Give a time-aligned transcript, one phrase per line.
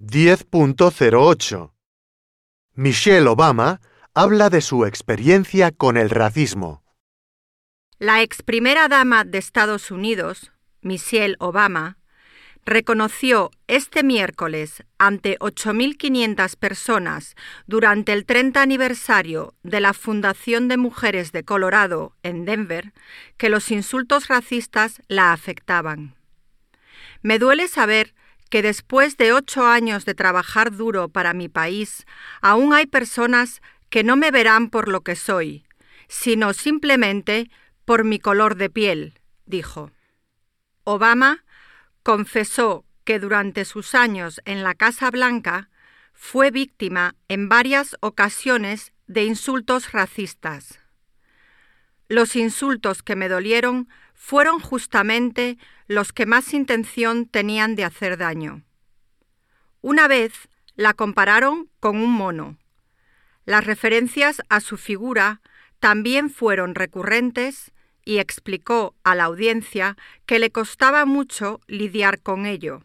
[0.00, 1.72] 10.08
[2.74, 3.80] Michelle Obama
[4.14, 6.84] habla de su experiencia con el racismo.
[7.98, 11.98] La ex primera dama de Estados Unidos, Michelle Obama,
[12.64, 17.34] reconoció este miércoles ante 8.500 personas
[17.66, 22.92] durante el 30 aniversario de la Fundación de Mujeres de Colorado en Denver
[23.36, 26.14] que los insultos racistas la afectaban.
[27.20, 28.14] Me duele saber
[28.48, 32.06] que después de ocho años de trabajar duro para mi país,
[32.40, 35.66] aún hay personas que no me verán por lo que soy,
[36.08, 37.50] sino simplemente
[37.84, 39.90] por mi color de piel, dijo.
[40.84, 41.44] Obama
[42.02, 45.70] confesó que durante sus años en la Casa Blanca
[46.12, 50.80] fue víctima en varias ocasiones de insultos racistas.
[52.08, 58.64] Los insultos que me dolieron fueron justamente los que más intención tenían de hacer daño.
[59.80, 62.58] Una vez la compararon con un mono.
[63.46, 65.40] Las referencias a su figura
[65.78, 67.72] también fueron recurrentes
[68.04, 72.82] y explicó a la audiencia que le costaba mucho lidiar con ello.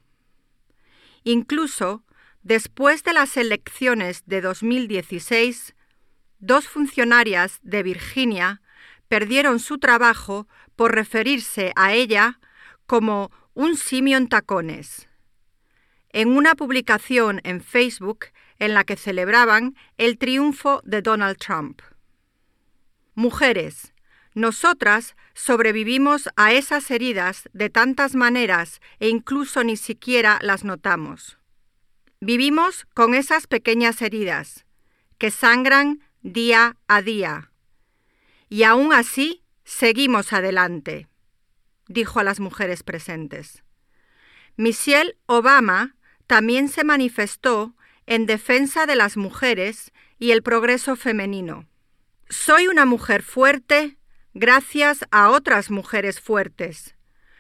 [1.23, 2.03] Incluso
[2.43, 5.75] después de las elecciones de 2016,
[6.39, 8.61] dos funcionarias de Virginia
[9.07, 12.39] perdieron su trabajo por referirse a ella
[12.85, 15.07] como un simio en tacones.
[16.09, 18.25] En una publicación en Facebook
[18.59, 21.81] en la que celebraban el triunfo de Donald Trump.
[23.15, 23.93] Mujeres,
[24.33, 31.37] nosotras sobrevivimos a esas heridas de tantas maneras e incluso ni siquiera las notamos.
[32.19, 34.65] Vivimos con esas pequeñas heridas
[35.17, 37.52] que sangran día a día.
[38.53, 41.07] Y aún así seguimos adelante,
[41.87, 43.63] dijo a las mujeres presentes.
[44.57, 45.95] Michelle Obama
[46.27, 51.67] también se manifestó en defensa de las mujeres y el progreso femenino.
[52.29, 53.97] Soy una mujer fuerte
[54.35, 56.95] gracias a otras mujeres fuertes.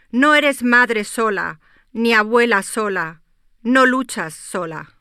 [0.09, 1.59] No eres madre sola,
[1.91, 3.21] ni abuela sola,
[3.61, 4.95] no luchas sola.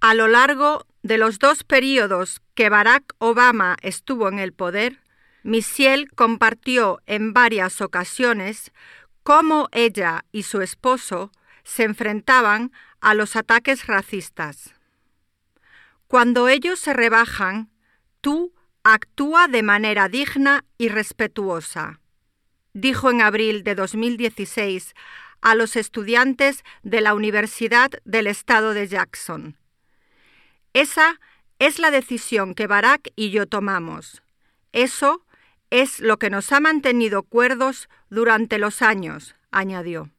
[0.00, 5.00] A lo largo de los dos periodos que Barack Obama estuvo en el poder,
[5.42, 8.72] Michelle compartió en varias ocasiones
[9.22, 11.30] cómo ella y su esposo
[11.62, 12.72] se enfrentaban
[13.02, 14.72] a los ataques racistas.
[16.06, 17.70] Cuando ellos se rebajan,
[18.22, 22.00] tú actúa de manera digna y respetuosa,
[22.72, 24.94] dijo en abril de 2016
[25.42, 29.58] a los estudiantes de la Universidad del Estado de Jackson.
[30.74, 31.20] Esa
[31.60, 34.22] es la decisión que Barack y yo tomamos.
[34.72, 35.24] Eso
[35.70, 40.10] es lo que nos ha mantenido cuerdos durante los años, añadió.